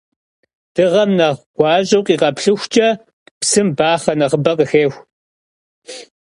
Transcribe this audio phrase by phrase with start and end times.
[0.73, 2.87] Dığem nexh guaş'eu khiğeplhıxuç'e,
[3.41, 4.91] psım baxhe nexhıbe khıxêxu.